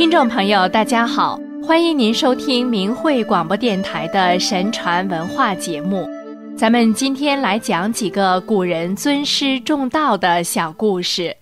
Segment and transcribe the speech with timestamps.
[0.00, 6.08] 听众朋友，大家好，欢迎您收听明慧广播电台的神传文化节目。
[6.56, 11.36] 咱们今天来讲几个古人尊师重道的小故事。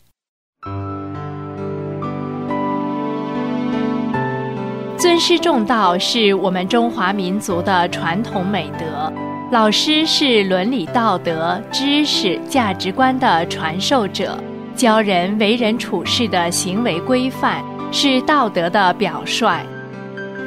[4.98, 9.12] 尊师重道是我们中华民族的传统美德，
[9.52, 14.36] 老师是伦理道德、知识、价值观的传授者，
[14.74, 17.64] 教人为人处事的行为规范。
[17.90, 19.64] 是道德的表率，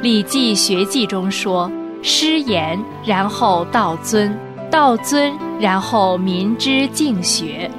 [0.00, 1.70] 礼记学记》中说
[2.00, 4.32] ：“师言，然后道尊；
[4.70, 7.70] 道尊，然后民之敬学。”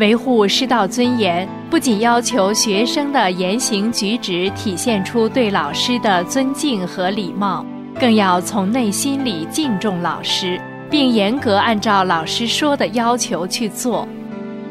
[0.00, 7.64] 维护师道尊严，不仅要求学生的言行举止体现出对老师的尊敬和礼貌，
[8.00, 10.58] 更要从内心里敬重老师，
[10.90, 14.08] 并严格按照老师说的要求去做。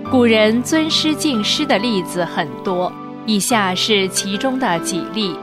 [0.10, 2.92] 古人尊师敬师的例子很多。
[3.26, 5.36] 以下是其中的几例：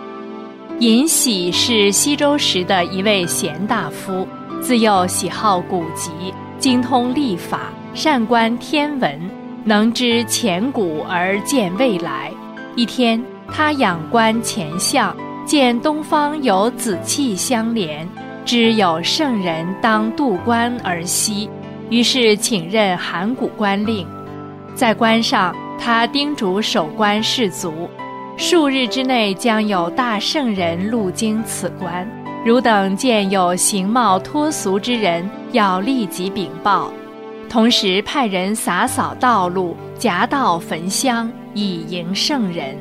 [0.81, 4.27] 尹喜是西周时的一位贤大夫，
[4.61, 6.11] 自幼喜好古籍，
[6.59, 9.19] 精通历法，善观天文，
[9.65, 12.33] 能知前古而见未来。
[12.75, 18.09] 一天，他仰观前相，见东方有紫气相连，
[18.45, 21.49] 知有圣人当渡关而西，
[21.91, 24.07] 于是请任函谷关令，
[24.75, 25.55] 在关上。
[25.79, 27.89] 他叮嘱守关士卒，
[28.37, 32.07] 数日之内将有大圣人路经此关，
[32.45, 36.93] 汝等见有形貌脱俗之人，要立即禀报。
[37.49, 42.77] 同时派人洒扫道路，夹道焚香，以迎圣人。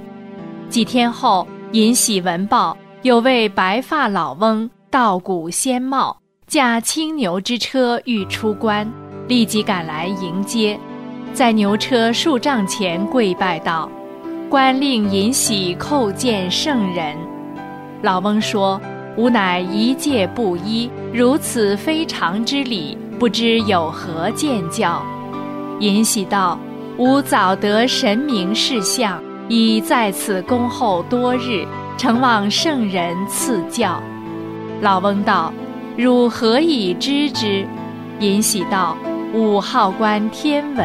[0.69, 8.85] 几天后，尹喜闻报，有位白发老翁，道骨仙貌，驾青牛之车欲出关，
[9.29, 10.77] 立即赶来迎接。
[11.38, 13.88] 在牛车数丈前跪拜道
[14.49, 17.16] ：“官令尹喜叩见圣人。”
[18.02, 18.81] 老翁说
[19.17, 24.99] ：“吾乃一介布衣，如此非常之礼，不知有何见教？”
[25.80, 26.58] 尹喜道
[26.98, 31.64] ：“吾早得神明示相，已在此恭候多日，
[31.99, 34.02] 诚望圣人赐教。”
[34.81, 35.54] 老翁道
[35.95, 37.64] ：“汝何以知之？”
[38.21, 38.98] 尹喜道
[39.36, 40.83] ：“吾好观天文。”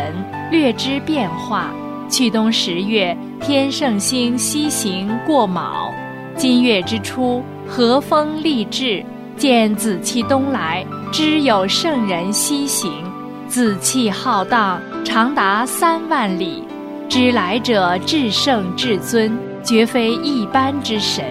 [0.52, 1.72] 略知变化。
[2.10, 5.90] 去冬十月，天圣星西行过卯，
[6.36, 9.02] 今月之初，和风立至，
[9.34, 12.92] 见紫气东来，知有圣人西行。
[13.48, 16.62] 紫气浩荡，长达三万里，
[17.08, 19.34] 知来者至圣至尊，
[19.64, 21.24] 绝非一般之神。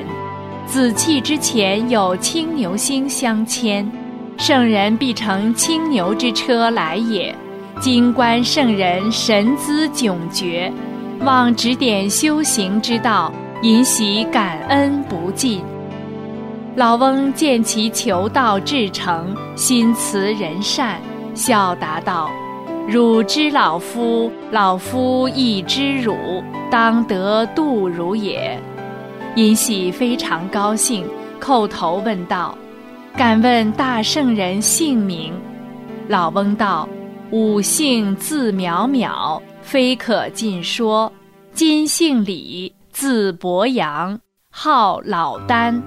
[0.65, 3.87] 紫气之前有青牛星相牵，
[4.35, 7.35] 圣人必乘青牛之车来也。
[7.81, 10.71] 金观圣人神姿迥绝，
[11.21, 13.33] 望指点修行之道，
[13.63, 15.63] 引喜感恩不尽。
[16.75, 21.01] 老翁见其求道至诚，心慈仁善，
[21.33, 22.29] 笑答道
[22.87, 26.15] ：“汝知老夫，老夫亦知汝，
[26.69, 28.59] 当得度汝也。”
[29.33, 31.03] 尹喜非常高兴，
[31.39, 32.55] 叩头问道
[33.17, 35.33] ：“敢问大圣人姓名？”
[36.07, 36.87] 老翁道。
[37.31, 41.09] 吾姓字渺渺，非可尽说。
[41.53, 44.19] 今姓李，字伯阳，
[44.51, 45.81] 号老丹。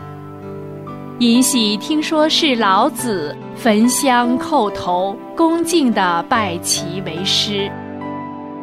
[1.19, 7.71] 尹喜听说是老子，焚香叩头，恭敬地拜其为师。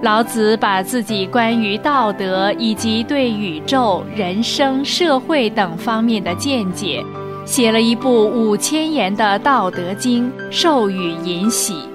[0.01, 7.05] 老子把自己关于道德以及对宇宙、人生、社会等方面的见解，
[7.45, 11.90] 写了一部五千言的《道德经》，授予尹喜。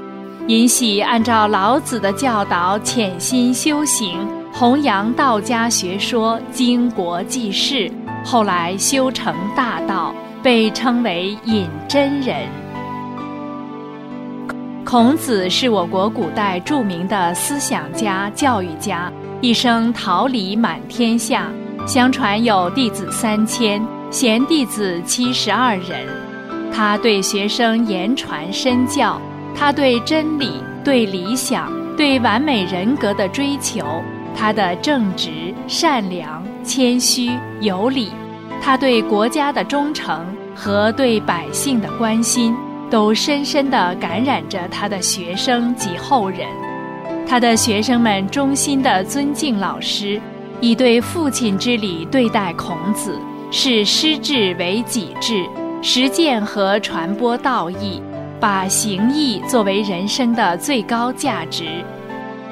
[0.49, 4.17] 尹喜按照老子的教导，潜心修行，
[4.53, 7.91] 弘扬道家学说，经国济世，
[8.25, 10.15] 后来修成大道，
[10.45, 12.37] 被称为尹真人。
[14.85, 21.51] 孔子是我国古代著名的思想家、教育家，一生桃李满天下，
[21.89, 26.07] 相传有弟子三千，贤弟子七十二人。
[26.73, 29.21] 他对学生言传身教。
[29.59, 34.03] 他对真理、对理想、对完美人格的追求，
[34.37, 35.31] 他的正直、
[35.67, 37.31] 善良、谦虚、
[37.61, 38.13] 有礼，
[38.63, 42.55] 他对国家的忠诚和对百姓的关心，
[42.91, 46.41] 都深深地感染着他的学生及后人。
[47.27, 50.21] 他的学生们衷心地尊敬老师，
[50.61, 53.19] 以对父亲之礼对待孔子，
[53.51, 55.47] 视师志为己志，
[55.81, 58.03] 实践和传播道义。
[58.39, 61.65] 把行义作为人生的最高价值，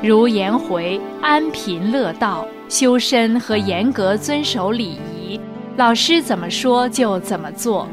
[0.02, 5.38] 如颜回安贫乐道、修身和严格遵守礼仪，
[5.76, 7.86] 老师怎么说就怎么做。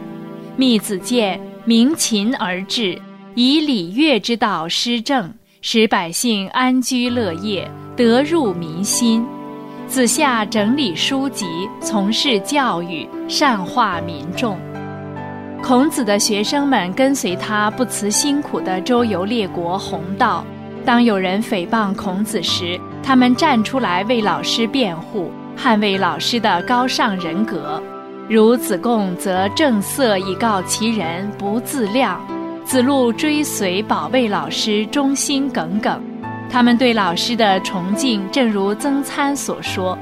[0.56, 3.00] 密子见明勤而治，
[3.36, 9.26] 以礼乐之道施政，使百姓安居乐业，得入民心。
[9.88, 11.46] 子夏整理书籍，
[11.82, 14.58] 从事教育，善化民众。
[15.63, 20.44] 孔子的学生们跟随他不辞辛苦地周游列国，弘道。
[20.84, 27.81] 当有人诽谤孔子时，他们站出来为老师辩护，捍卫老师的高尚人格。
[28.28, 32.18] 如子贡则正色以告其人，不自量；
[32.66, 36.02] 子路追随保卫老师，忠心耿耿。
[36.50, 39.98] 他们对老师的崇敬，正如曾参所说：“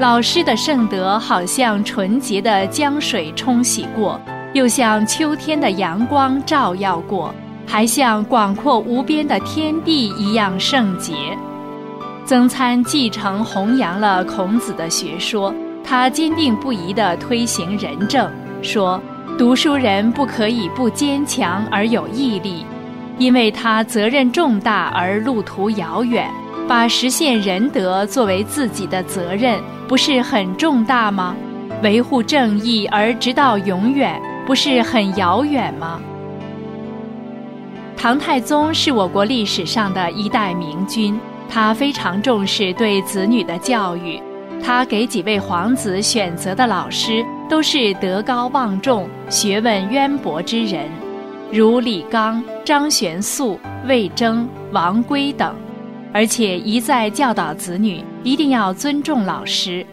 [0.00, 4.20] 老师的圣德，好像纯洁的江水冲洗过，
[4.56, 7.30] 又像秋天的阳光照耀过，
[7.66, 11.12] 还像广阔无边的天地一样圣洁。”
[12.24, 15.54] 曾参继承弘扬了孔子的学说，
[15.84, 18.32] 他坚定不移地推行仁政，
[18.62, 18.98] 说
[19.38, 22.64] ：“读书人不可以不坚强而有毅力。”
[23.18, 26.30] 因为他责任重大而路途遥远，
[26.66, 31.36] 把实现仁德作为自己的责任，不是很重大吗？
[31.82, 36.00] 维护正义而直到永远，不是很遥远吗？
[37.96, 44.22] 唐太宗是我国历史上的一代明君，他非常重视对子女的教育，
[44.62, 50.88] 他给几位皇子选择的老师都是德高望重、学问渊博之人。
[51.50, 55.54] 如李纲、张玄素、魏征、王圭等，
[56.12, 59.84] 而且一再教导子女一定要尊重老师。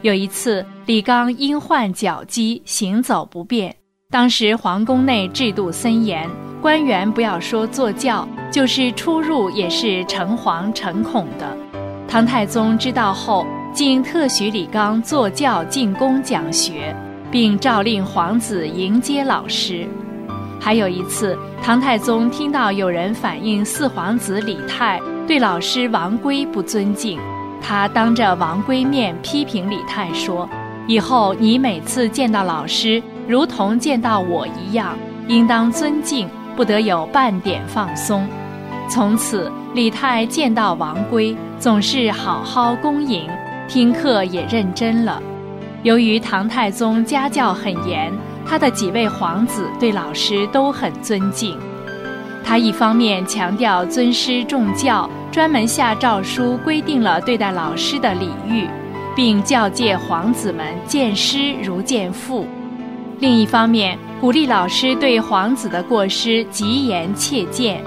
[0.00, 3.74] 有一次，李纲因患脚疾，行走不便。
[4.10, 6.26] 当时皇宫内制度森严，
[6.62, 11.54] 官员不要说坐轿，就是出入也是诚惶诚恐的。
[12.08, 16.96] 唐太宗知道后，竟特许李纲坐轿进宫讲学，
[17.30, 19.86] 并诏令皇子迎接老师。
[20.58, 27.20] 还有一次，唐太宗听到有人反映四皇子李泰对老师王圭不尊敬，
[27.60, 30.48] 他当着王圭面批评李泰说
[30.88, 34.98] ：“以后你每次见到老师，如同见到我一样，
[35.28, 38.26] 应当尊敬，不得有半点放松。”
[38.90, 43.28] 从此，李泰见到王圭总是好好恭迎，
[43.68, 45.22] 听课也认真了。
[45.82, 48.12] 由于唐太宗家教很严。
[48.50, 51.54] 他的几位皇子对老师都很尊敬，
[52.42, 58.66] 他一方面强调尊师重教，专门下诏书规定了对待老师的礼遇，
[59.14, 62.46] 并教诫皇子们见师如见父；
[63.20, 67.82] 另一方面鼓励老师对皇子的过失极言切谏，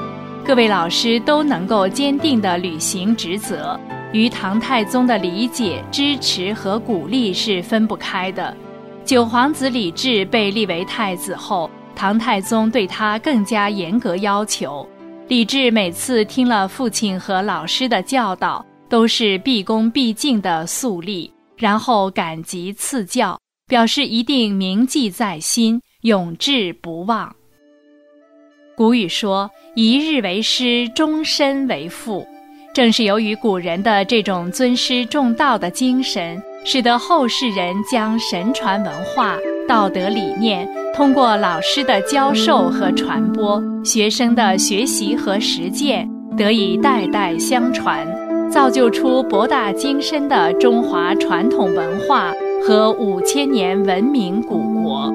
[0.46, 3.80] 各位老师都能够坚定地履行职责，
[4.12, 8.56] 与唐太宗的理解、支持和鼓励是分不开的。
[9.06, 14.86] 九皇子李治被立为太子后，唐太宗对他更加严格要求。
[15.30, 23.40] 李治每次听了父亲和老师的教导，都是毕恭毕敬的肃立，然后感激赐教，
[23.72, 27.34] 表示一定铭记在心，永志不忘。
[28.76, 32.28] 古语说：“一日为师，终身为父。”
[32.76, 36.44] 正是由于古人的这种尊师重道的精神。
[36.64, 46.08] 使得后世人将神传文化、道德理念通过老师的教授和传播，学生的学习和实践
[46.38, 48.06] 得以代代相传，
[48.52, 52.32] 造就出博大精深的中华传统文化
[52.64, 55.12] 和五千年文明古国。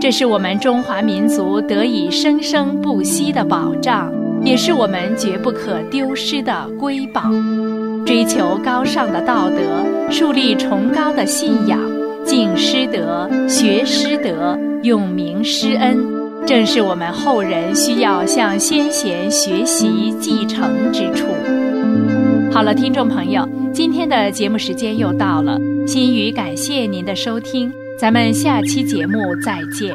[0.00, 4.12] 这是我们中华民族得以生生不息的保障，
[4.42, 7.22] 也是我们绝不可丢失的瑰宝。
[8.06, 11.78] 追求高尚的道德，树立崇高的信仰，
[12.24, 15.98] 敬师德，学师德，永明师恩，
[16.46, 21.26] 正是我们后人需要向先贤学习继承之处。
[22.52, 29.94] 好了，听众朋友，今天的节目时间又到了，心语感谢您的收听，咱们下期节目再见。